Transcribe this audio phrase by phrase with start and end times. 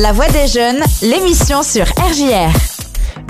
[0.00, 2.52] La Voix des Jeunes, l'émission sur RJR.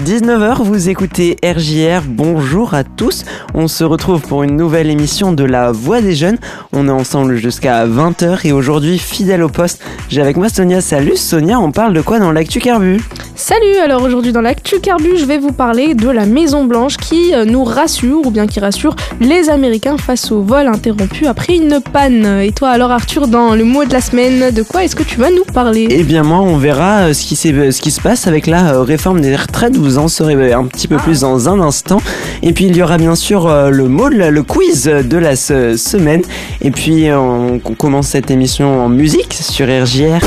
[0.05, 3.25] 19h, vous écoutez RJR, bonjour à tous.
[3.55, 6.37] On se retrouve pour une nouvelle émission de La Voix des Jeunes.
[6.73, 10.83] On est ensemble jusqu'à 20h et aujourd'hui, fidèle au poste, j'ai avec moi Sonia.
[10.83, 13.01] Salut Sonia, on parle de quoi dans l'actu Carbu?
[13.41, 17.33] Salut, alors aujourd'hui dans l'actu Carbu, je vais vous parler de la Maison Blanche qui
[17.33, 21.79] euh, nous rassure, ou bien qui rassure les Américains face au vol interrompu après une
[21.81, 22.41] panne.
[22.43, 25.21] Et toi alors Arthur, dans le mot de la semaine, de quoi est-ce que tu
[25.21, 25.87] vas nous parler?
[25.89, 28.83] Eh bien moi, on verra euh, ce qui, ce qui se passe avec la euh,
[28.83, 29.77] réforme des retraites.
[29.77, 32.03] Vous en saurez un petit peu plus dans un instant.
[32.43, 36.23] Et puis il y aura bien sûr le mot, le quiz de la semaine.
[36.61, 40.27] Et puis on commence cette émission en musique sur RJR.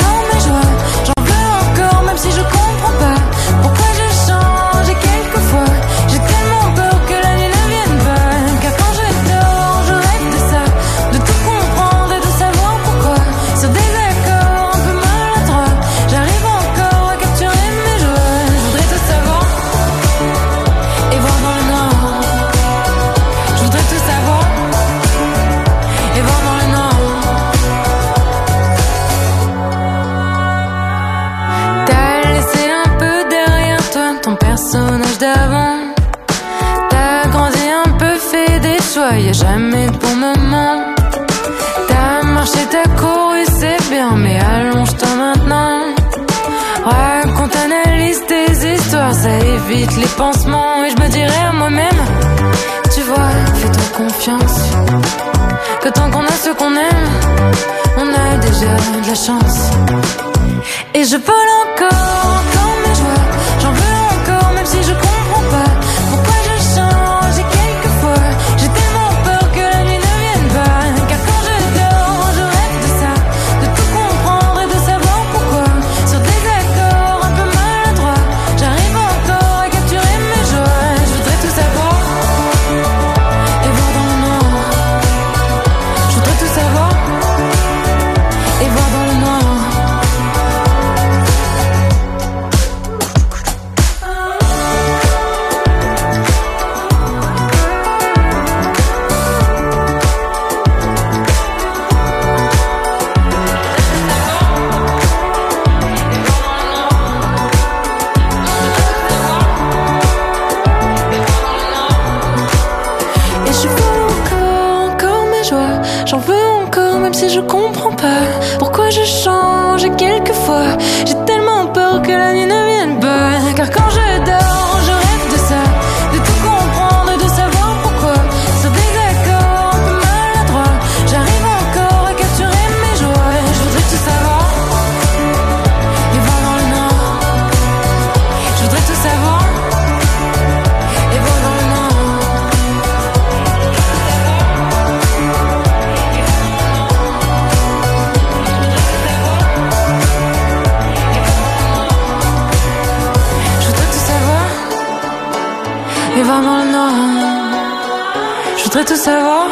[158.91, 159.47] tout savoir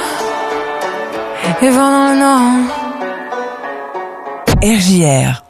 [1.61, 2.57] et va dans le nord.
[4.61, 5.48] RJR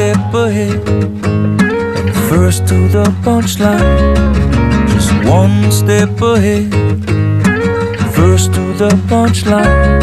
[0.00, 4.14] paper hit And first to the punchline
[4.92, 6.72] Just one step ahead.
[8.16, 10.00] First to the punchline.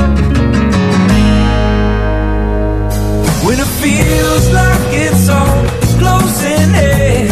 [3.45, 5.61] When it feels like it's all
[5.99, 7.29] closing in.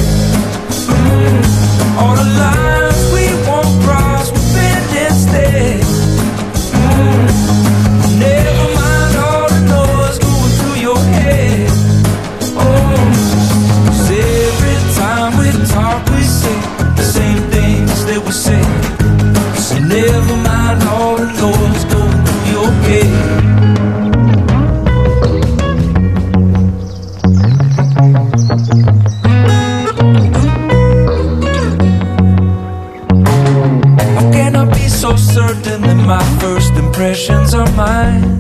[2.05, 2.64] On a line
[37.85, 38.37] mine?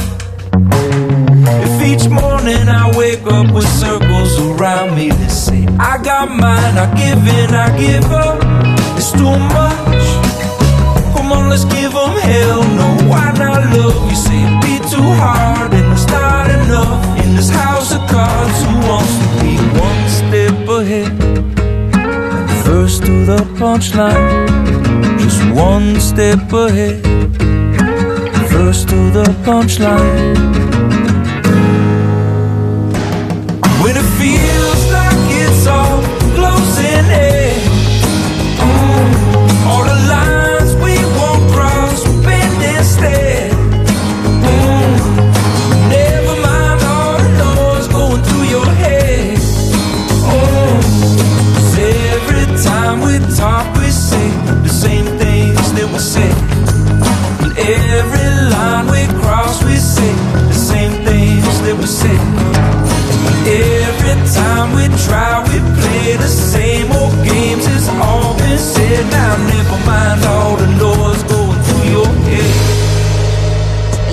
[1.65, 5.61] If each morning I wake up with circles around me that say,
[5.91, 8.37] I got mine, I give in, I give up,
[8.97, 10.05] it's too much.
[11.13, 12.87] Come on, let's give them hell no.
[13.11, 13.97] Why not love?
[14.09, 17.01] You say it be too hard, and it's not enough.
[17.23, 19.53] In this house of cards, who wants to be
[19.87, 21.11] one step ahead?
[22.65, 27.44] First to the punchline, just one step ahead.
[28.65, 31.04] First to the punchline.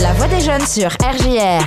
[0.00, 1.64] La voix des jeunes sur RJR.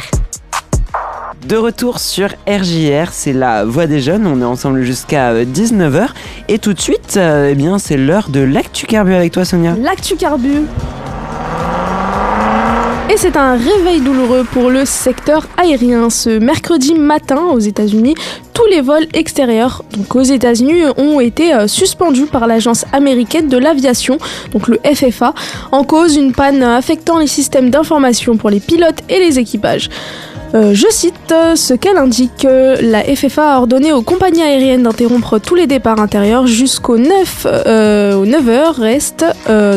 [1.47, 6.07] De retour sur RJR, c'est la voix des jeunes, on est ensemble jusqu'à euh, 19h.
[6.47, 9.75] Et tout de suite, euh, eh bien, c'est l'heure de l'actu carbu avec toi Sonia.
[9.79, 10.63] L'actu carbu.
[13.17, 16.09] C'est un réveil douloureux pour le secteur aérien.
[16.09, 18.13] Ce mercredi matin aux États-Unis,
[18.53, 23.57] tous les vols extérieurs donc aux États-Unis ont été euh, suspendus par l'agence américaine de
[23.57, 24.17] l'aviation,
[24.51, 25.33] donc le FFA,
[25.71, 29.89] en cause une panne affectant les systèmes d'information pour les pilotes et les équipages.
[30.55, 32.45] Euh, je cite euh, ce qu'elle indique.
[32.45, 37.45] euh, La FFA a ordonné aux compagnies aériennes d'interrompre tous les départs intérieurs jusqu'au 9,
[37.45, 39.25] euh, au 9h reste,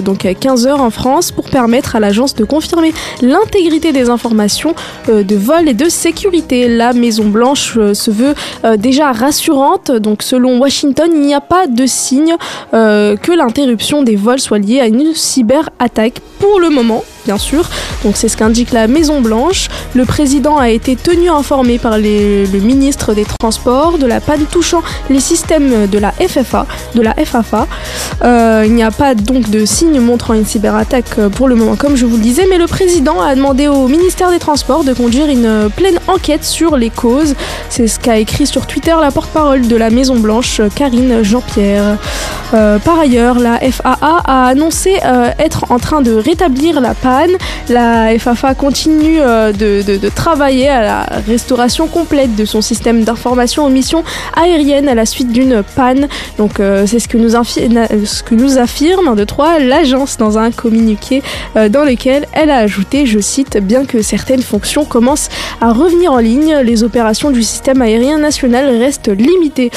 [0.05, 2.93] donc à 15h en France, pour permettre à l'agence de confirmer
[3.23, 4.75] l'intégrité des informations
[5.09, 6.69] de vol et de sécurité.
[6.69, 8.35] La Maison Blanche se veut
[8.77, 9.91] déjà rassurante.
[9.91, 12.37] Donc selon Washington, il n'y a pas de signe
[12.73, 17.05] que l'interruption des vols soit liée à une cyberattaque pour le moment.
[17.29, 17.69] Bien sûr,
[18.05, 19.69] donc c'est ce qu'indique la Maison Blanche.
[19.93, 24.83] Le président a été tenu informé par le ministre des Transports de la panne touchant
[25.11, 27.67] les systèmes de la FFA, de la FAFA.
[28.25, 31.77] Euh, il n'y a pas donc de signe montrant une cyberattaque euh, pour le moment,
[31.77, 34.95] comme je vous le disais, mais le président a demandé au ministère des Transports de
[34.95, 37.35] conduire une pleine enquête sur les causes.
[37.69, 41.99] C'est ce qu'a écrit sur Twitter la porte-parole de la Maison Blanche, Karine Jean-Pierre.
[42.55, 44.99] Euh, par ailleurs, la FAA a annoncé
[45.39, 47.18] être en train de rétablir la panne.
[47.69, 53.69] La FAFA continue euh, de, travailler à la restauration complète de son système d'information aux
[53.69, 56.08] missions aériennes à la suite d'une panne.
[56.39, 61.22] Donc euh, c'est ce que nous, affirme de trois l'agence dans un communiqué
[61.56, 65.29] euh, dans lequel elle a ajouté, je cite, bien que certaines fonctions commencent
[65.60, 69.70] à revenir en ligne, les opérations du système aérien national restent limitées.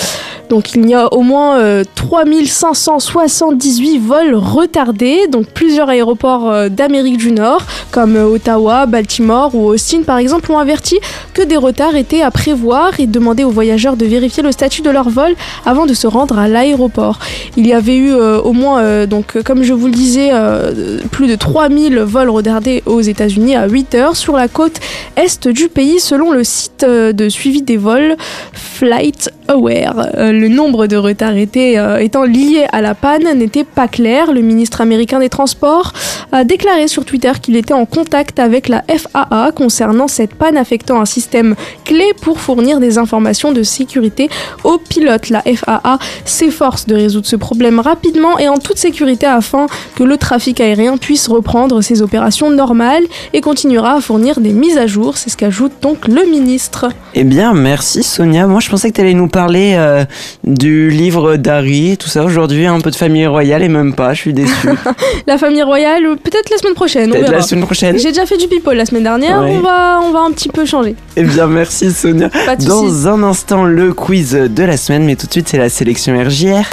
[0.50, 7.31] Donc il y a au moins euh, 3578 vols retardés, donc plusieurs aéroports d'Amérique du
[7.32, 11.00] Nord, comme Ottawa, Baltimore ou Austin par exemple, ont averti
[11.34, 14.90] que des retards étaient à prévoir et demandaient aux voyageurs de vérifier le statut de
[14.90, 15.34] leur vol
[15.66, 17.20] avant de se rendre à l'aéroport.
[17.58, 21.00] Il y avait eu euh, au moins, euh, donc comme je vous le disais, euh,
[21.12, 24.80] plus de 3000 vols retardés aux États-Unis à 8 heures sur la côte
[25.16, 28.16] est du pays selon le site de suivi des vols
[28.54, 30.08] Flight Aware.
[30.16, 34.32] Le nombre de retards étant lié à la panne n'était pas clair.
[34.32, 35.94] Le ministre américain des Transports
[36.32, 41.02] a déclaré sur Twitter qu'il était en contact avec la FAA concernant cette panne affectant
[41.02, 44.30] un système clé pour fournir des informations de sécurité
[44.64, 45.30] aux pilotes.
[45.30, 50.16] La FAA s'efforce de résoudre ce problème rapidement et en toute sécurité afin que le
[50.16, 53.04] trafic aérien puisse reprendre ses opérations normales
[53.34, 55.18] et continuera à fournir des mises à jour.
[55.18, 56.88] C'est ce qu'ajoute donc le ministre.
[57.14, 58.48] Eh bien, merci Sonia.
[58.48, 60.06] Moi, je pensais que tu allais nous parler euh,
[60.46, 62.24] du livre d'Harry, tout ça.
[62.24, 64.70] Aujourd'hui, un peu de famille royale et même pas, je suis déçu.
[65.28, 67.36] La famille royale, peut-être la semaine prochaine, on Peut-être verra.
[67.38, 67.98] la semaine prochaine.
[67.98, 69.56] J'ai déjà fait du people la semaine dernière, Ouais.
[69.58, 70.96] on, va, on va un petit peu changer.
[71.16, 72.30] Eh bien, merci Sonia.
[72.30, 72.70] Pas de soucis.
[72.70, 76.14] Dans un instant, le quiz de la semaine, mais tout de suite, c'est la sélection
[76.22, 76.66] RJR.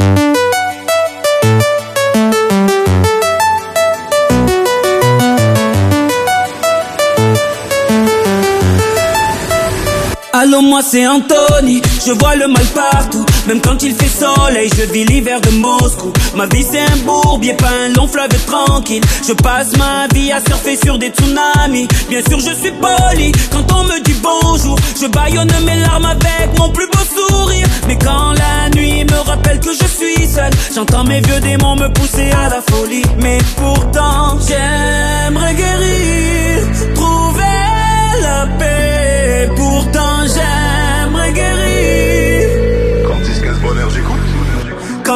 [10.32, 14.82] Allô, moi c'est Anthony, je vois le mal partout, même quand il fait soleil, je
[14.92, 16.12] vis l'hiver de Moscou.
[16.36, 19.02] Ma vie c'est un bourbier, pas un long fleuve tranquille.
[19.26, 21.88] Je passe ma vie à surfer sur des tsunamis.
[22.10, 24.78] Bien sûr, je suis poli quand on me dit bonjour.
[25.00, 27.66] Je baillonne mes larmes avec mon plus beau sourire.
[27.86, 31.88] Mais quand la nuit me rappelle que je suis seul, j'entends mes vieux démons me
[31.88, 33.04] pousser à la folie.
[33.22, 36.57] Mais pourtant, j'aimerais guérir,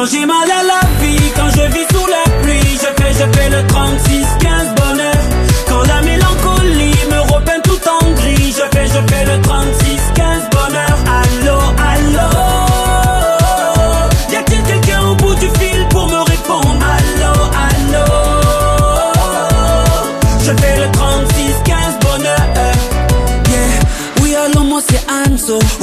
[0.03, 1.22] Quand j'ai mal à la vie,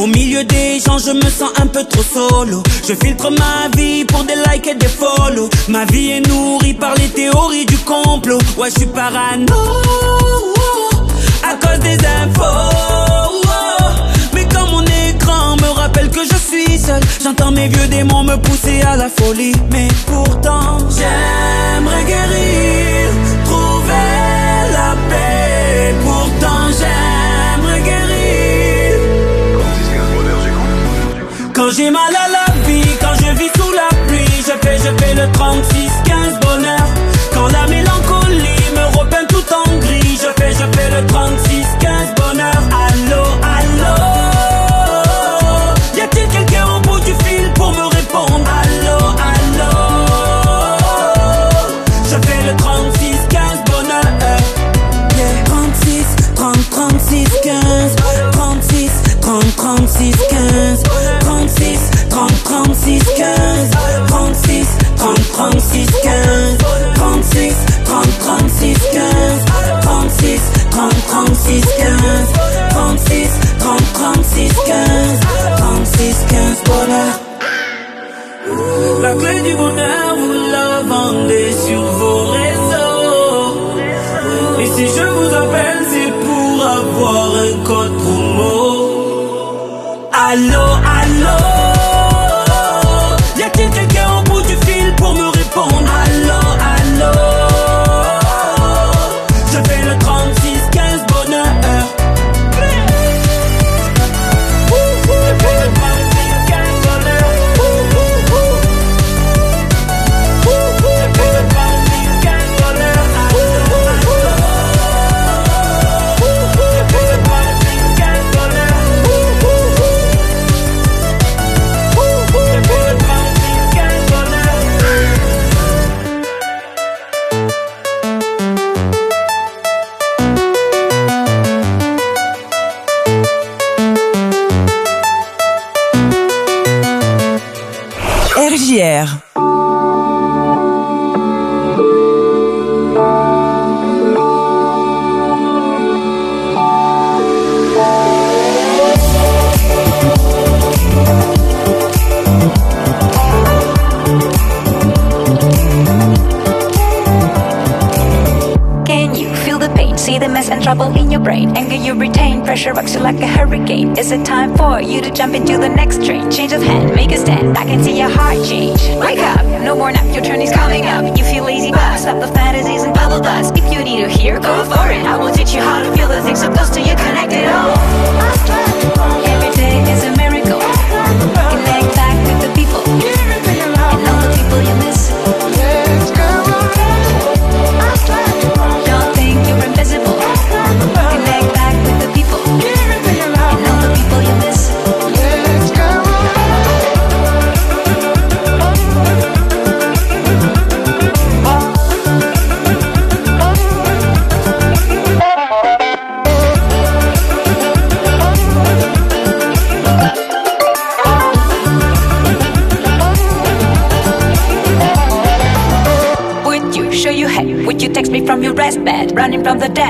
[0.00, 2.62] Au milieu des gens, je me sens un peu trop solo.
[2.88, 5.50] Je filtre ma vie pour des likes et des follow.
[5.68, 8.38] Ma vie est nourrie par les théories du complot.
[8.56, 9.60] Ouais, je suis parano.
[11.44, 13.44] À cause des infos.
[14.32, 18.36] Mais quand mon écran me rappelle que je suis seul, j'entends mes vieux démons me
[18.36, 19.54] pousser à la folie.
[19.70, 23.10] Mais pourtant, j'aimerais guérir,
[23.44, 25.94] trouver la paix.
[26.02, 28.69] Pourtant, j'aimerais guérir.
[31.70, 35.04] Quand j'ai mal à la vie, quand je vis sous la pluie, je fais, je
[35.04, 36.86] fais le 36-15 bonheur.
[37.32, 38.19] Quand la mélancolie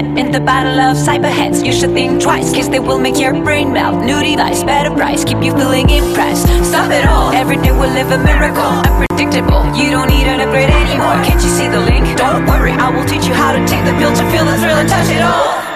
[0.02, 1.64] dead in the battle of cyberheads.
[1.64, 4.04] You should think twice, cause they will make your brain melt.
[4.04, 6.46] New device, better price, keep you feeling impressed.
[6.64, 8.62] Stop it all, every day we'll live a miracle.
[8.62, 11.16] Unpredictable, you don't need an upgrade anymore.
[11.24, 12.16] Can't you see the link?
[12.16, 14.78] Don't worry, I will teach you how to take the pill to feel the thrill
[14.78, 15.69] and touch it all.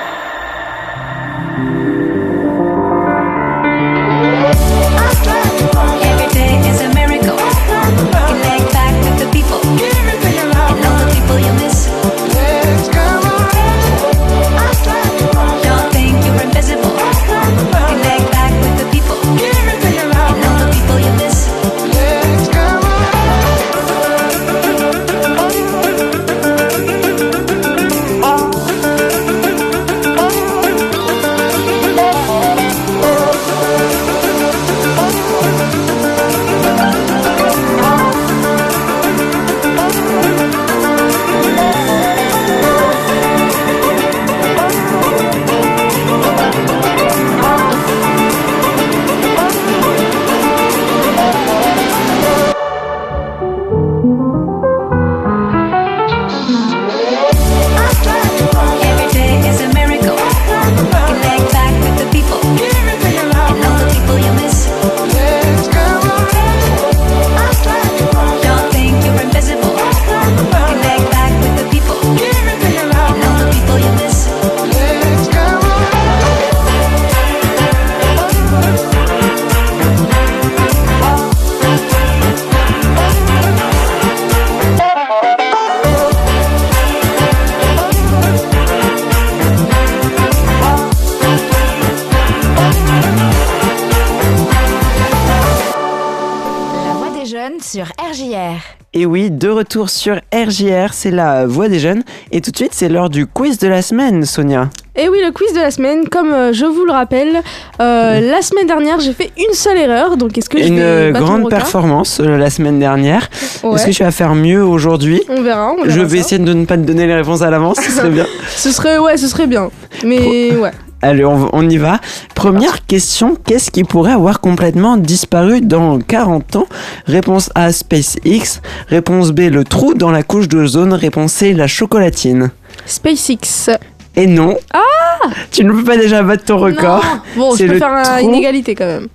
[97.74, 98.60] Sur RJR.
[98.92, 102.04] Et oui, de retour sur RJR, c'est la voix des jeunes.
[102.30, 104.70] Et tout de suite, c'est l'heure du quiz de la semaine, Sonia.
[104.94, 107.42] Et oui, le quiz de la semaine, comme euh, je vous le rappelle,
[107.80, 111.10] euh, la semaine dernière j'ai fait une seule erreur, donc est-ce que je Une vais
[111.10, 113.28] battre mon grande performance euh, la semaine dernière.
[113.64, 113.74] Ouais.
[113.74, 115.20] Est-ce que tu vas faire mieux aujourd'hui?
[115.28, 115.72] On verra.
[115.76, 116.26] on Je vais ça.
[116.26, 118.26] essayer de ne pas te donner les réponses à l'avance, ce serait bien.
[118.56, 119.68] Ce serait, ouais, ce serait bien.
[120.04, 120.70] Mais ouais.
[121.04, 122.00] Allez, on, on y va.
[122.34, 126.66] Première question, qu'est-ce qui pourrait avoir complètement disparu dans 40 ans?
[127.06, 128.62] Réponse A, SpaceX.
[128.88, 130.94] Réponse B, le trou dans la couche d'ozone.
[130.94, 132.50] Réponse C, la chocolatine.
[132.86, 133.68] SpaceX.
[134.16, 134.56] Et non.
[134.72, 137.04] Ah Tu ne peux pas déjà battre ton record.
[137.04, 137.20] Non.
[137.50, 138.26] Bon, je peux le faire trou.
[138.26, 139.08] une égalité quand même.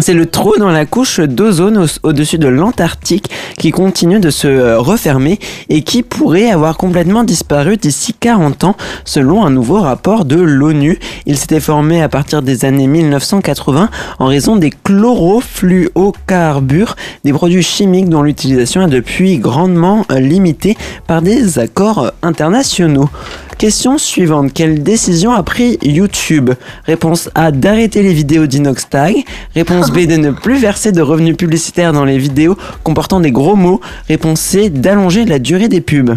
[0.00, 3.28] C'est le trou dans la couche d'ozone au- au-dessus de l'Antarctique
[3.58, 8.74] qui continue de se euh, refermer et qui pourrait avoir complètement disparu d'ici 40 ans
[9.04, 10.98] selon un nouveau rapport de l'ONU.
[11.26, 18.08] Il s'était formé à partir des années 1980 en raison des chlorofluocarbures, des produits chimiques
[18.08, 20.76] dont l'utilisation est depuis grandement euh, limitée
[21.06, 23.10] par des accords internationaux.
[23.58, 24.52] Question suivante.
[24.52, 26.50] Quelle décision a pris YouTube?
[26.84, 29.24] Réponse A d'arrêter les vidéos d'Inoxtag.
[29.54, 33.56] Réponse B de ne plus verser de revenus publicitaires dans les vidéos comportant des gros
[33.56, 33.80] mots.
[34.08, 36.16] Réponse C d'allonger la durée des pubs.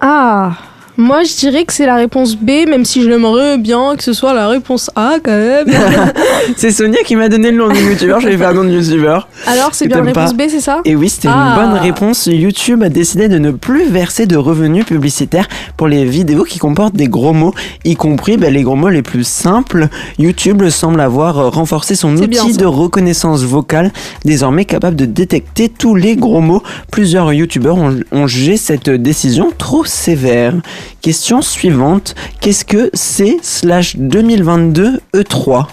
[0.00, 0.52] Ah,
[1.00, 4.12] moi je dirais que c'est la réponse B, même si je l'aimerais bien que ce
[4.12, 5.66] soit la réponse A quand même.
[6.56, 8.70] C'est Sonia qui m'a donné le nom de youtubeur, je vais faire un nom de
[8.70, 9.28] youtubeur.
[9.46, 10.44] Alors c'est bien la réponse pas.
[10.46, 10.80] B, c'est ça?
[10.84, 11.54] Et oui, c'était Ah.
[11.56, 12.26] une bonne réponse.
[12.26, 16.94] YouTube a décidé de ne plus verser de revenus publicitaires pour les vidéos qui comportent
[16.94, 19.88] des gros mots, y compris ben, les gros mots les plus simples.
[20.18, 23.92] YouTube semble avoir renforcé son outil de reconnaissance vocale,
[24.24, 26.62] désormais capable de détecter tous les gros mots.
[26.90, 30.54] Plusieurs YouTubeurs ont, ont jugé cette décision trop sévère.
[31.00, 32.14] Question suivante.
[32.40, 35.66] Qu'est-ce que c'est slash 2022 E3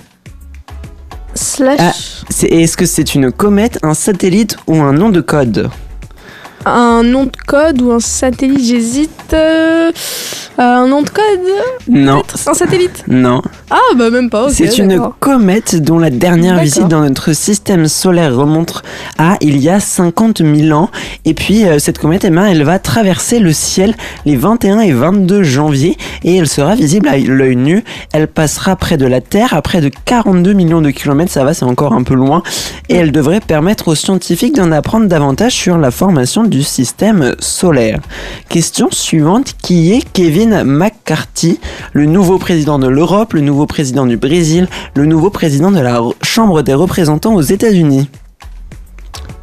[1.33, 1.91] Slash Ah.
[2.29, 5.69] C'est- Est-ce que c'est une comète, un satellite ou un nom de code?
[6.67, 9.33] Un nom de code ou un satellite, j'hésite.
[9.33, 9.91] euh,
[10.59, 11.23] un nom de code?
[11.89, 12.23] Non.
[12.47, 13.03] Un satellite?
[13.07, 13.41] Non.
[13.69, 14.53] Ah bah même pas, ok.
[14.55, 18.81] c'est une comète dont la dernière visite dans notre système solaire remonte
[19.19, 20.89] à il y a 50 000 ans.
[21.25, 23.93] Et puis euh, cette comète, ben, elle va traverser le ciel
[24.25, 27.83] les 21 et 22 janvier et elle sera visible à l'œil nu.
[28.13, 31.53] Elle passera près de la Terre à près de 42 millions de kilomètres, ça va,
[31.53, 32.41] c'est encore un peu loin.
[32.89, 37.99] Et elle devrait permettre aux scientifiques d'en apprendre davantage sur la formation du système solaire.
[38.49, 41.59] Question suivante, qui est Kevin McCarthy,
[41.93, 46.01] le nouveau président de l'Europe, le nouveau président du Brésil, le nouveau président de la
[46.23, 48.09] Chambre des représentants aux États-Unis?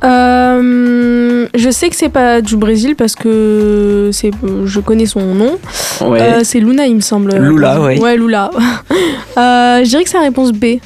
[0.04, 4.30] Euh, je sais que c'est pas du Brésil parce que c'est,
[4.64, 5.58] je connais son nom.
[6.02, 6.20] Ouais.
[6.20, 7.34] Euh, c'est Luna, il me semble.
[7.34, 7.98] Lula, ouais.
[7.98, 8.50] Ouais, Lula.
[9.36, 10.78] Euh, je dirais que c'est la réponse B.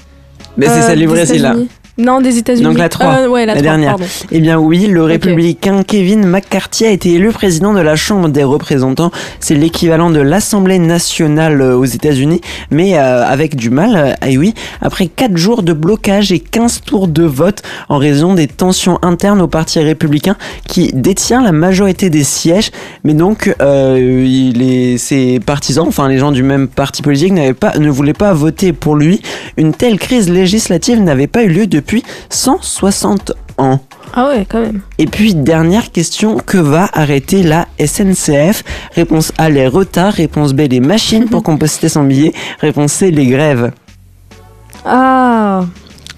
[0.57, 1.55] Mais c'est celle du Brésil là.
[1.99, 2.63] Non, des États-Unis.
[2.65, 3.91] Donc la 3, Euh, ouais, la, la 3, dernière.
[3.97, 4.05] pardon.
[4.31, 8.45] Eh bien oui, le républicain Kevin McCarthy a été élu président de la Chambre des
[8.45, 9.11] représentants.
[9.41, 14.17] C'est l'équivalent de l'Assemblée nationale euh, aux États-Unis, mais euh, avec du mal.
[14.25, 18.47] Et oui, après 4 jours de blocage et 15 tours de vote en raison des
[18.47, 20.37] tensions internes au Parti républicain
[20.69, 22.71] qui détient la majorité des sièges,
[23.03, 28.13] mais donc euh, ses partisans, enfin les gens du même parti politique, pas, ne voulaient
[28.13, 29.21] pas voter pour lui.
[29.57, 31.88] Une telle crise législative n'avait pas eu lieu depuis
[32.31, 33.81] 160 ans.
[34.15, 34.81] Ah ouais, quand même.
[34.99, 40.15] Et puis, dernière question, que va arrêter la SNCF Réponse A, les retards.
[40.15, 42.33] Réponse B, les machines pour composter son billet.
[42.61, 43.73] Réponse C, les grèves.
[44.85, 45.65] Ah,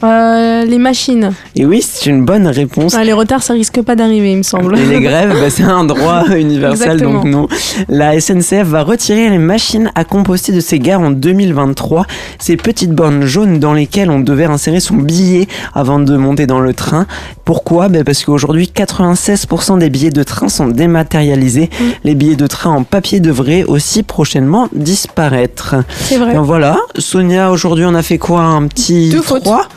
[0.02, 1.32] euh, les machines.
[1.56, 2.94] Et oui, c'est une bonne réponse.
[2.94, 4.78] Ah, les retards, ça risque pas d'arriver, il me semble.
[4.78, 7.22] Et les grèves, bah, c'est un droit universel, Exactement.
[7.22, 7.48] donc non.
[7.88, 12.06] La SNCF va retirer les machines à composter de ses gares en 2023.
[12.38, 16.60] Ces petites bornes jaunes dans lesquelles on devait insérer son billet avant de monter dans
[16.60, 17.06] le train.
[17.44, 17.88] Pourquoi?
[17.88, 21.68] Bah, Parce qu'aujourd'hui, 96% des billets de train sont dématérialisés.
[21.78, 21.84] Mm.
[22.04, 25.76] Les billets de train en papier devraient aussi prochainement disparaître.
[26.04, 26.36] C'est vrai.
[26.38, 28.40] Voilà, Sonia, aujourd'hui, on a fait quoi?
[28.40, 29.44] Un petit Deux fautes.
[29.44, 29.68] 3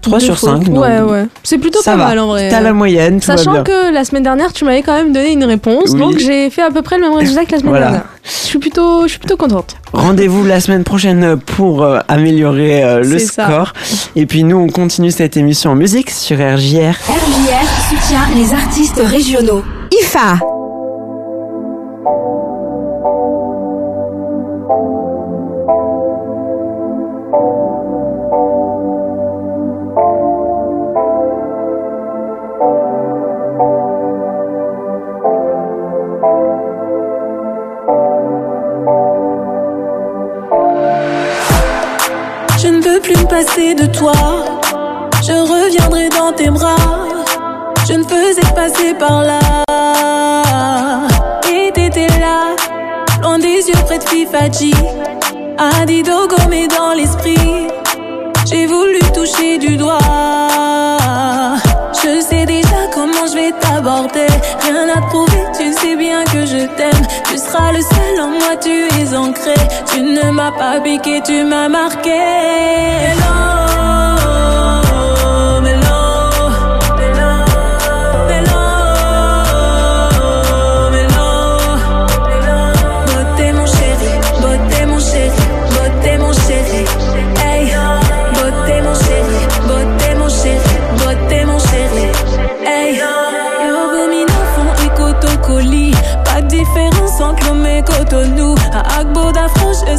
[0.00, 0.64] 3 Deux sur fautes.
[0.64, 1.26] 5 Ouais, ouais.
[1.42, 2.04] C'est plutôt Ça pas va.
[2.08, 2.48] mal en vrai.
[2.48, 3.62] T'as la moyenne, tout va Sachant bien.
[3.64, 5.98] que la semaine dernière, tu m'avais quand même donné une réponse, Oui.
[6.00, 7.86] donc j'ai fait à peu près le même résultat que la semaine Voilà.
[7.86, 8.04] dernière.
[8.24, 9.76] Je suis plutôt, je suis plutôt contente.
[9.92, 13.46] Rendez-vous la semaine prochaine pour euh, améliorer euh, le ça.
[13.46, 13.72] score.
[14.16, 16.94] Et puis nous, on continue cette émission en musique sur RJR.
[17.08, 19.62] RJR soutient les artistes régionaux.
[20.00, 20.38] IFA.
[43.78, 44.12] De toi.
[45.22, 46.76] Je reviendrai dans tes bras.
[47.86, 49.38] Je ne faisais passer par là.
[51.52, 52.56] Et t'étais là,
[53.22, 54.74] loin des yeux près de Fifaji.
[55.58, 57.68] Adidogo, mais dans l'esprit.
[58.46, 59.98] J'ai voulu toucher du doigt.
[62.02, 64.26] Je sais déjà comment je vais t'aborder.
[64.62, 67.06] Rien à prouver, tu sais bien que je t'aime.
[67.30, 69.54] Tu seras le seul en moi, tu es ancré.
[69.92, 72.18] Tu ne m'as pas piqué, tu m'as marqué.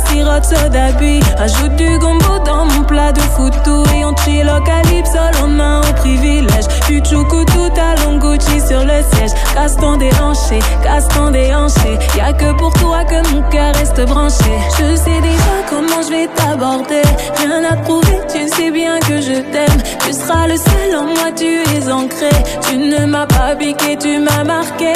[0.10, 0.90] Sirote soda.
[1.38, 3.84] Ajoute du gombo dans mon plat de foutou.
[3.96, 6.66] Et on chill au calypso, en main au privilège.
[6.88, 9.32] Tu tout talon Gucci sur le siège.
[9.54, 11.98] Casse ton déhanché, casse ton déhanché.
[12.18, 14.52] Y'a que pour toi que mon cœur reste branché.
[14.78, 17.02] Je sais déjà comment je vais t'aborder.
[17.38, 19.82] Rien à prouver, tu sais bien que je t'aime.
[20.06, 22.30] Tu seras le seul en moi, tu es ancré.
[22.68, 24.94] Tu ne m'as pas piqué, tu m'as marqué.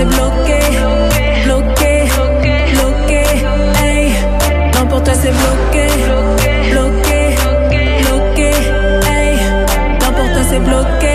[0.00, 0.60] C'est bloqué,
[1.44, 1.92] bloqué,
[2.72, 3.22] bloqué.
[3.82, 4.12] Hey,
[4.74, 5.86] non pour toi c'est bloqué,
[6.70, 7.20] bloqué,
[8.02, 8.50] bloqué.
[9.06, 9.32] Hey,
[10.00, 11.09] non pour toi c'est bloqué, bloqué,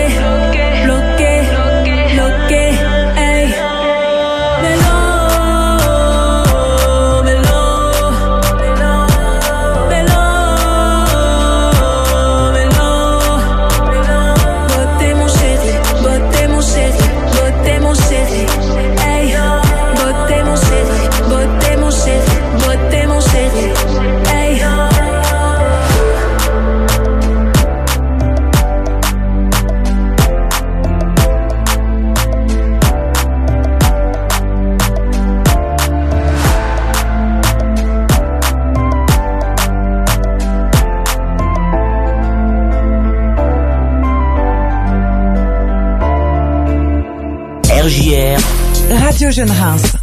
[49.26, 49.95] in the House.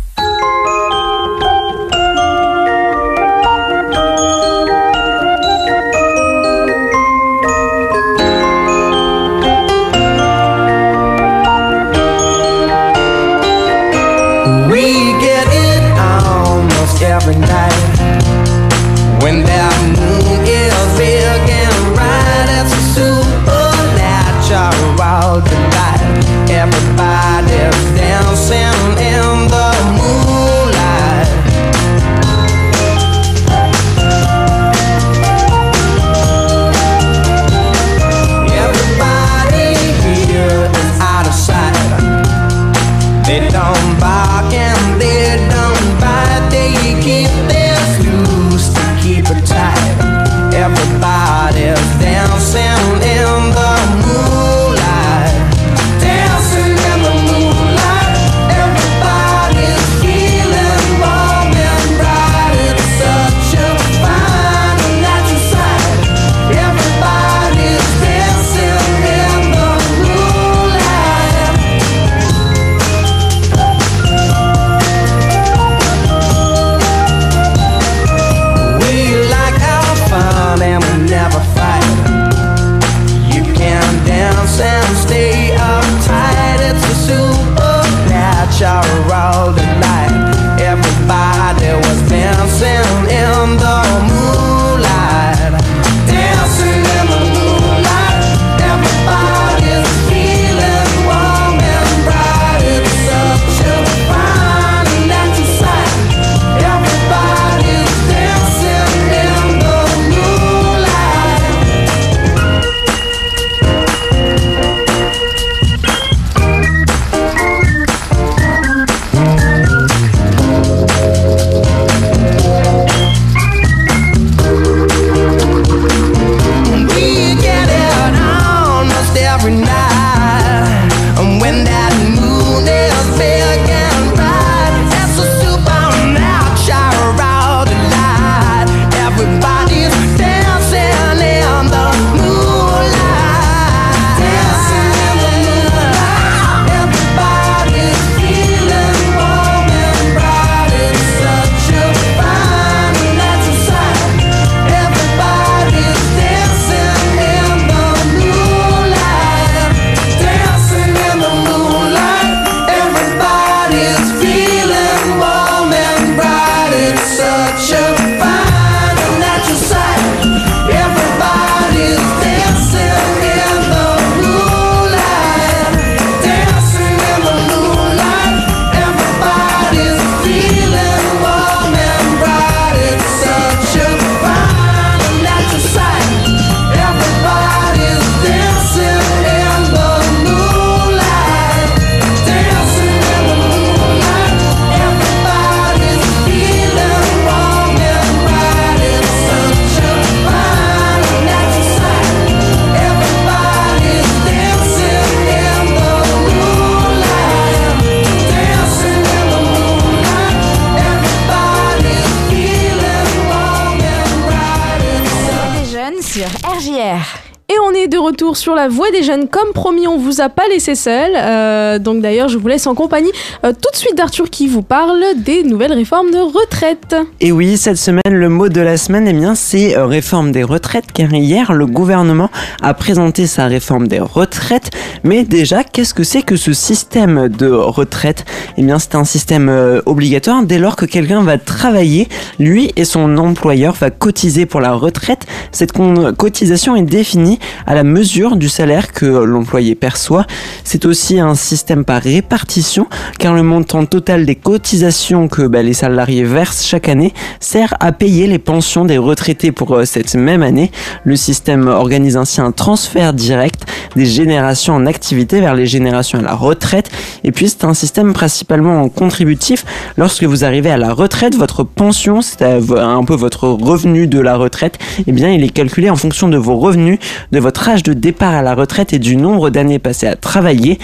[218.43, 219.29] Sur la voie des jeunes.
[219.29, 221.11] Comme promis, on vous a pas laissé seul.
[221.15, 223.11] Euh, donc d'ailleurs, je vous laisse en compagnie
[223.45, 226.93] euh, tout de suite d'Arthur qui vous parle des nouvelles réformes de retraite.
[227.21, 230.43] Et oui, cette semaine, le mot de la semaine, eh bien, c'est euh, réforme des
[230.43, 232.29] retraites, car hier, le gouvernement
[232.61, 234.71] a présenté sa réforme des retraites.
[235.05, 238.25] Mais déjà, qu'est-ce que c'est que ce système de retraite?
[238.57, 239.49] Eh bien, c'est un système
[239.85, 244.73] obligatoire dès lors que quelqu'un va travailler, lui et son employeur va cotiser pour la
[244.73, 245.25] retraite.
[245.53, 245.71] Cette
[246.17, 250.25] cotisation est définie à la mesure du salaire que l'employé perçoit.
[250.63, 252.87] C'est aussi un système par répartition,
[253.19, 257.91] car le montant total des cotisations que bah, les salariés versent chaque année sert à
[257.91, 260.71] payer les pensions des retraités pour euh, cette même année.
[261.03, 263.65] Le système organise ainsi un transfert direct
[263.95, 266.89] des générations en activité vers les générations à la retraite.
[267.23, 269.65] Et puis c'est un système principalement contributif.
[269.97, 274.35] Lorsque vous arrivez à la retraite, votre pension, c'est un peu votre revenu de la
[274.35, 276.99] retraite, eh bien il est calculé en fonction de vos revenus,
[277.31, 280.79] de votre âge de départ à la retraite et du nombre d'années passées à travailler.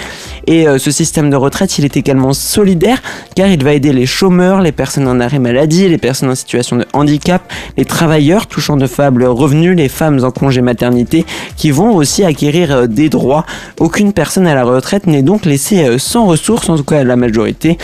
[0.48, 3.02] Et euh, ce système de retraite, il est également solidaire
[3.36, 6.78] car il va aider les chômeurs, les personnes en arrêt maladie, les personnes en situation
[6.78, 7.42] de handicap,
[7.78, 11.26] les travailleurs touchant de faibles revenus, les femmes en congé maternité
[11.56, 13.46] qui vont aussi acquérir euh, des droits.
[13.80, 17.16] Aucune personne à la retraite n'est donc laissée euh, sans ressources, en tout cas la
[17.16, 17.78] majorité.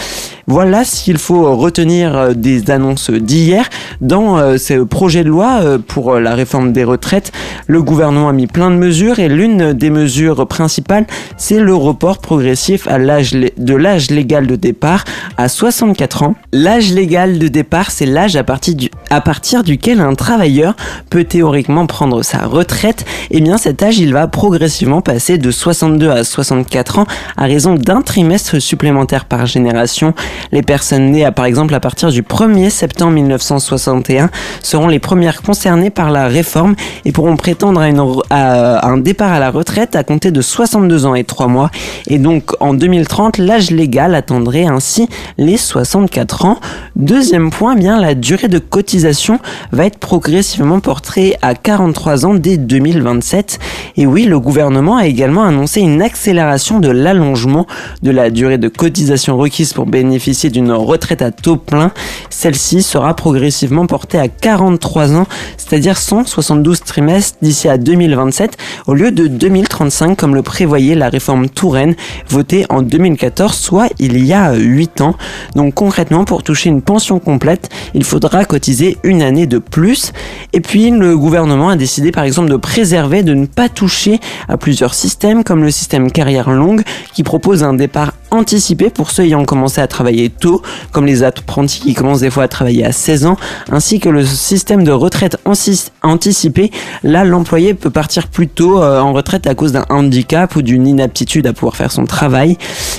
[0.47, 3.67] Voilà s'il faut retenir euh, des annonces d'hier.
[4.01, 7.31] Dans euh, ce projet de loi euh, pour euh, la réforme des retraites,
[7.67, 11.05] le gouvernement a mis plein de mesures et l'une des mesures principales,
[11.37, 15.03] c'est le report progressif de l'âge légal de départ
[15.37, 16.35] à 64 ans.
[16.51, 20.75] L'âge légal de départ, c'est l'âge à partir, duquel un travailleur
[21.09, 23.05] peut théoriquement prendre sa retraite.
[23.31, 27.75] Et bien cet âge, il va progressivement passer de 62 à 64 ans à raison
[27.75, 30.13] d'un trimestre supplémentaire par génération.
[30.51, 34.29] Les personnes nées par exemple à partir du 1er septembre 1961
[34.61, 37.81] seront les premières concernées par la réforme et pourront prétendre
[38.29, 41.71] à, un départ à la retraite à compter de 62 ans et 3 mois.
[42.07, 46.59] Et donc en 2030, l'âge légal atteindrait ainsi les 64 ans.
[46.95, 49.39] Deuxième point, eh bien la durée de cotisation
[49.71, 53.59] va être progressivement portée à 43 ans dès 2027.
[53.97, 57.67] Et oui, le gouvernement a également annoncé une accélération de l'allongement
[58.03, 61.91] de la durée de cotisation requise pour bénéficier d'une retraite à taux plein.
[62.29, 68.57] Celle-ci sera progressivement portée à 43 ans, c'est-à-dire 172 trimestres d'ici à 2027
[68.87, 71.95] au lieu de 2035 comme le prévoyait la réforme Touraine
[72.27, 75.15] votée en 2014, soit il y a 8 ans.
[75.55, 80.11] Donc concrètement, pour toucher une pension complète, il faudra cotiser une année de plus.
[80.53, 84.57] Et puis le gouvernement a décidé par exemple de préserver, de ne pas toucher à
[84.57, 86.81] plusieurs systèmes comme le système carrière longue
[87.13, 91.79] qui propose un départ anticipé pour ceux ayant commencé à travailler tôt, comme les apprentis
[91.79, 93.37] qui commencent des fois à travailler à 16 ans,
[93.71, 96.71] ainsi que le système de retraite anticipée.
[97.03, 100.87] Là, l'employé peut partir plus tôt euh, en retraite à cause d'un handicap ou d'une
[100.87, 102.57] inaptitude à pouvoir faire son travail.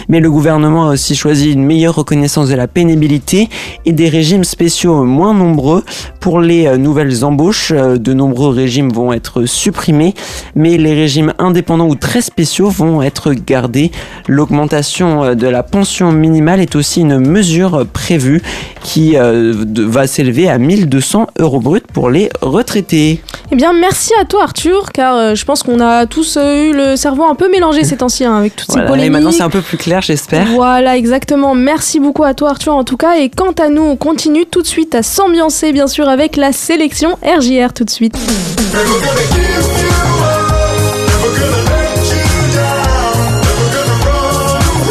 [0.09, 3.48] Mais le gouvernement a aussi choisi une meilleure reconnaissance de la pénibilité
[3.85, 5.85] et des régimes spéciaux moins nombreux.
[6.20, 10.14] Pour les euh, nouvelles embauches, euh, de nombreux régimes vont être supprimés,
[10.55, 13.90] mais les régimes indépendants ou très spéciaux vont être gardés.
[14.29, 18.42] L'augmentation de la pension minimale est aussi mesure euh, prévue
[18.83, 23.21] qui euh, va s'élever à 1200 euros bruts pour les retraités.
[23.51, 26.73] Eh bien, merci à toi, Arthur, car euh, je pense qu'on a tous euh, eu
[26.73, 29.12] le cerveau un peu mélangé ces temps-ci hein, avec toutes ces Voilà, et polémiques.
[29.12, 30.47] maintenant c'est un peu plus clair, j'espère.
[30.55, 31.55] Voilà, exactement.
[31.55, 33.16] Merci beaucoup à toi, Arthur, en tout cas.
[33.19, 36.53] Et quant à nous, on continue tout de suite à s'ambiancer, bien sûr, avec la
[36.53, 38.16] sélection RJR tout de suite.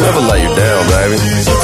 [0.00, 1.55] Never let you down, baby.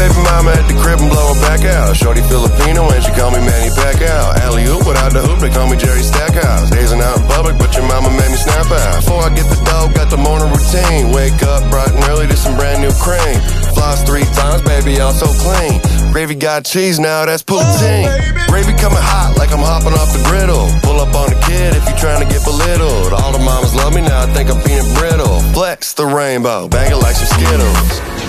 [0.00, 1.92] Hey, with your baby mama at the crib and blow her back out.
[1.92, 4.32] Shorty Filipino and she call me Manny Pacquiao.
[4.48, 6.72] Alley oop without the hoop, they call me Jerry Stackhouse.
[6.72, 9.04] Dazing out in public, but your mama made me snap out.
[9.04, 11.12] Before I get the dough, got the morning routine.
[11.12, 13.36] Wake up bright and early to some brand new cream.
[13.76, 15.84] Floss three times, baby, I'm so clean.
[16.16, 18.08] Gravy got cheese now, that's poutine.
[18.08, 20.64] Oh, Gravy coming hot like I'm hopping off the griddle.
[20.80, 23.12] Pull up on the kid if you trying to get belittled.
[23.12, 25.44] All the mamas love me now, I think I'm peanut brittle.
[25.52, 28.19] Flex the rainbow, bang it like some Skittles.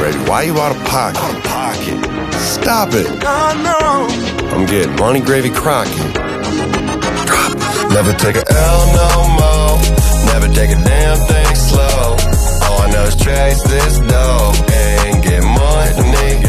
[0.00, 1.20] Gravy, why you out of pocket?
[1.20, 2.32] Out of pocket.
[2.40, 3.06] Stop it.
[3.22, 6.14] I'm getting money gravy crockett.
[7.28, 7.52] Drop.
[7.92, 9.76] Never take a L no more.
[10.32, 12.16] Never take a damn thing slow.
[12.64, 16.48] All I know is chase this dough and get money.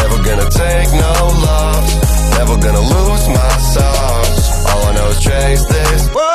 [0.00, 2.38] Never gonna take no loss.
[2.38, 4.64] Never gonna lose my sauce.
[4.70, 6.33] All I know is chase this and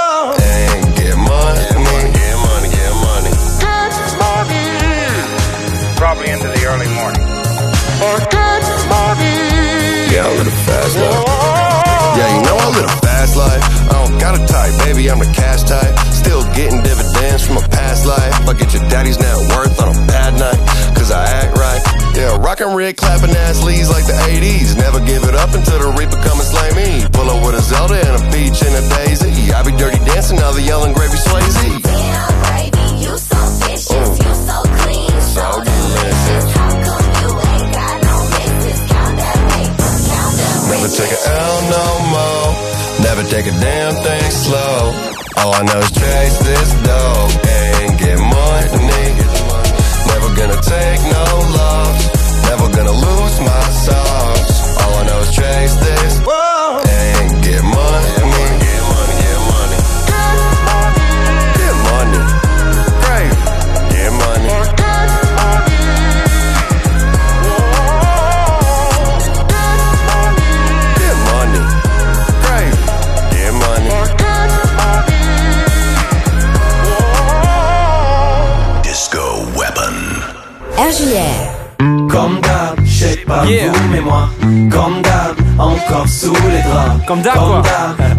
[6.29, 7.21] into the early morning.
[10.13, 11.25] Yeah, I live a fast life.
[12.17, 13.63] Yeah, you know I live a fast life.
[13.89, 15.93] I don't got a type, baby, I'm the cash type.
[16.13, 18.33] Still getting dividends from a past life.
[18.47, 20.59] I get your daddy's net worth on a bad night,
[20.97, 21.81] cause I act right.
[22.15, 24.75] Yeah, rockin' red, clapping ass leads like the 80s.
[24.77, 27.05] Never give it up until the reaper come and slay me.
[27.13, 29.53] Pull up with a Zelda and a peach and a daisy.
[29.53, 31.79] I be dirty dancing, now the yelling gravy Swayze.
[32.99, 34.08] You so vicious, you so clean,
[43.43, 44.91] take a damn thing slow.
[45.37, 46.88] All I know is chase this
[87.09, 87.63] Comme d'hab, quoi.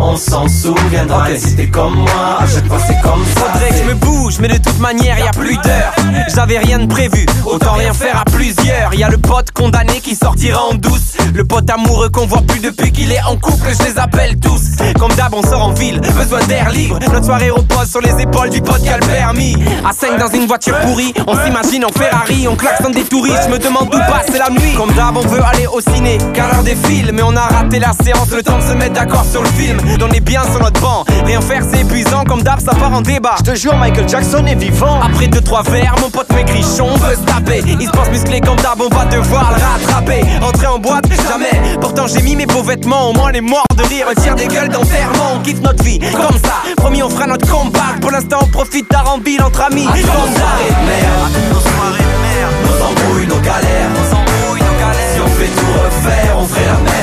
[0.00, 1.28] on s'en souviendra.
[1.28, 1.30] Ok.
[1.30, 3.42] Et si t'es comme moi, à chaque fois c'est comme ça.
[3.42, 5.94] Faudrait que je me bouge, mais de toute manière, y a plus d'heure.
[6.34, 8.92] J'avais rien de prévu, autant rien faire à plusieurs.
[8.92, 11.16] Y a le pote condamné qui sortira en douce.
[11.34, 14.76] Le pote amoureux qu'on voit plus depuis qu'il est en couple, je les appelle tous.
[14.98, 16.98] Comme d'hab, on sort en ville, besoin d'air libre.
[17.00, 19.56] Notre soirée repose sur les épaules du pote qui a le permis.
[19.88, 23.48] À 5 dans une voiture pourrie, on s'imagine en Ferrari, on klaxonne des touristes.
[23.48, 24.74] Me demande où passe la nuit.
[24.76, 27.10] Comme d'hab, on veut aller au ciné, car l'heure défile.
[27.12, 29.78] Mais on a raté la séance, le temps de se mettre d'accord sur le film.
[30.02, 32.24] On est bien sur notre banc, rien faire c'est épuisant.
[32.24, 33.36] Comme d'hab, ça part en débat.
[33.38, 35.00] Je te jure, Michael Jackson est vivant.
[35.00, 37.62] Après deux trois verres, mon pote maigrichon veut se taper.
[37.66, 40.24] Il se pense musclé comme d'hab, on va devoir le rattraper.
[40.42, 41.78] Entrer en boîte, jamais.
[41.80, 44.06] Pourtant j'ai mis mes beaux vêtements, au moins on est mort de rire.
[44.22, 46.62] Tire des gueules d'enterrement, on kiffe notre vie comme ça.
[46.76, 47.94] Promis, on fera notre combat.
[48.00, 49.84] Pour l'instant, on profite d'Arambile entre amis.
[49.84, 50.00] Comme ça.
[50.00, 53.90] de merde, Nos soirées de merde, nos embrouilles, nos galères.
[53.94, 55.14] nos embrouilles, nos galères.
[55.14, 56.99] Si on fait tout refaire, on ferait la même.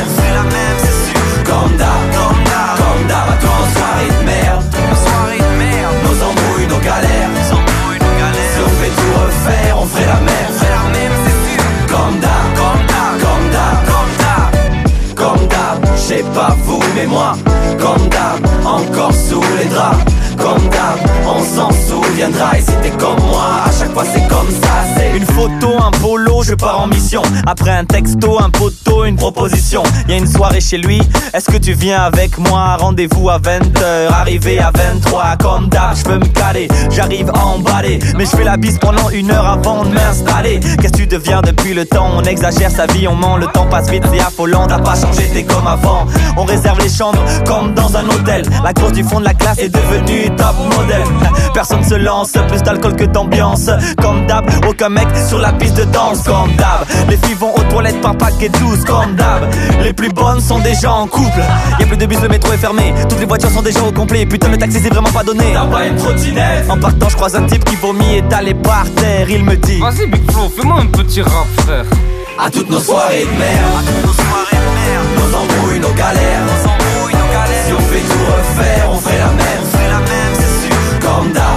[17.05, 17.33] Moi,
[17.79, 20.03] comme d'hab, encore sous les draps.
[20.37, 21.71] Comme d'hab, on s'en
[22.17, 22.57] souviendra.
[22.57, 25.91] Et si t'es comme moi, à chaque fois c'est comme ça, c'est Une photo, un
[25.91, 27.21] polo, je pars en mission.
[27.45, 29.83] Après un texto, un poteau, une proposition.
[30.07, 31.01] Y a une soirée chez lui,
[31.33, 32.77] est-ce que tu viens avec moi?
[32.79, 35.37] Rendez-vous à 20h, arrivé à 23.
[35.39, 37.99] Comme d'hab, je peux me caler, j'arrive emballé.
[38.17, 40.59] Mais je fais la bise pendant une heure avant de m'installer.
[40.81, 42.09] Qu'est-ce que tu deviens depuis le temps?
[42.15, 44.67] On exagère sa vie, on ment, le temps passe vite, c'est affolant.
[44.67, 46.05] T'as pas changé, t'es comme avant.
[46.35, 48.43] On réserve les chambres comme dans un hôtel.
[48.63, 51.03] La grosse du fond de la classe est devenue top modèle.
[51.53, 53.69] Personne se lance, plus d'alcool que d'ambiance.
[54.01, 56.23] Comme d'hab, aucun mec sur la piste de danse.
[56.23, 58.83] Comme d'hab, les filles vont aux toilettes par paquet douce.
[58.85, 59.43] Comme d'hab,
[59.83, 61.41] les plus bonnes sont déjà en couple.
[61.79, 62.93] Y a plus de bus, le métro est fermé.
[63.09, 64.25] Toutes les voitures sont déjà au complet.
[64.25, 65.51] Putain, le taxi c'est vraiment pas donné.
[65.53, 69.29] T'as pas une trottinette En partant, je croise un type qui vomit étalé par terre.
[69.29, 71.85] Il me dit Vas-y, Big Flo, fais-moi un petit rap, frère.
[72.39, 76.43] À toutes nos soirées de merde, Nos soirées de merde, nos embrouilles, nos galères.
[76.45, 77.77] nos embrouilles, nos Si galères.
[77.77, 79.63] on fait tout refaire, on ferait la même.
[79.71, 80.99] C'est la même, c'est sûr.
[81.01, 81.56] Comme d'hab,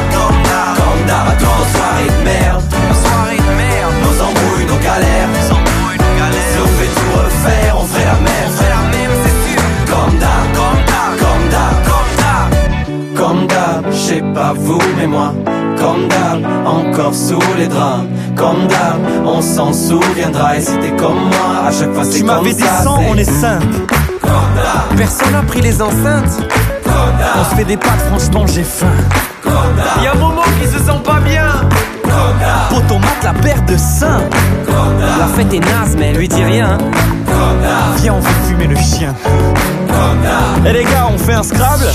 [14.35, 15.33] pas vous, mais moi,
[15.79, 18.05] comme d'hab, encore sous les draps.
[18.37, 20.57] Comme d'hab, on s'en souviendra.
[20.57, 22.83] Et si t'es comme moi, à chaque fois c'est Tu comme m'avais dit ça.
[22.85, 23.61] 100, on est 5.
[24.21, 26.47] comme d'hab, Personne n'a pris les enceintes.
[26.85, 26.93] comme
[27.41, 28.87] On se fait des pâtes, franchement, j'ai faim.
[29.43, 31.47] comme d'hab, Y'a Momo qui se sent pas bien.
[32.89, 34.21] Pour mate la paire de seins.
[35.19, 36.77] La fête est naze, mais elle lui dit rien.
[37.99, 39.15] Viens, on fait fumer le chien.
[40.67, 41.87] Eh les gars, on fait un Scrabble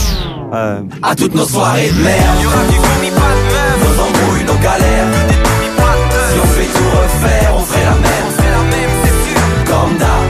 [0.56, 0.82] Euh.
[1.04, 3.78] À toutes nos soirées de merde, Y'aura du vomi, pas de meuf.
[3.84, 5.08] nos embrouilles, nos galères.
[5.28, 8.28] Des vomi, pas de Si on fait tout refaire, on ferait la même.
[8.38, 9.42] C'est la même, c'est sûr.
[9.70, 10.24] Comme d'hab,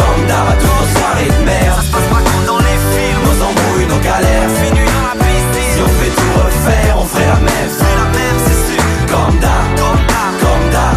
[0.00, 0.46] Comme d'hab.
[0.48, 1.76] à toutes nos soirées de merde.
[1.76, 3.22] Ça se passe pas comme dans les films.
[3.26, 4.48] Nos embrouilles, nos galères.
[4.64, 5.84] Minuit dans la Si piscine.
[5.86, 7.70] on fait tout refaire, on ferait la même.
[7.78, 8.82] C'est la même, c'est sûr.
[9.14, 10.32] Comme d'hab, Comme d'hab.
[10.42, 10.96] comme d'hab,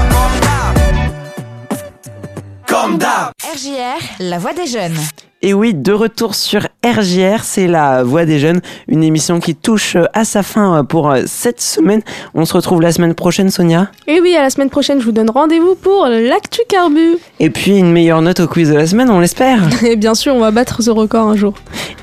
[2.73, 2.97] Comme d'hab.
[2.97, 3.31] comme d'hab.
[3.53, 4.97] RJR, la voix des jeunes.
[5.43, 9.95] Et oui, de retour sur RJR, c'est la voix des jeunes, une émission qui touche
[9.95, 12.01] euh, à sa fin euh, pour euh, cette semaine.
[12.33, 13.91] On se retrouve la semaine prochaine, Sonia.
[14.07, 17.19] Et oui, à la semaine prochaine, je vous donne rendez-vous pour l'actu carbu.
[17.39, 19.59] Et puis une meilleure note au quiz de la semaine, on l'espère.
[19.85, 21.53] Et bien sûr, on va battre ce record un jour.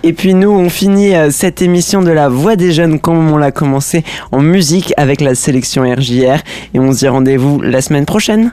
[0.05, 3.51] Et puis nous, on finit cette émission de la voix des jeunes comme on l'a
[3.51, 6.39] commencé en musique avec la sélection RJR.
[6.73, 8.53] Et on se dit rendez-vous la semaine prochaine.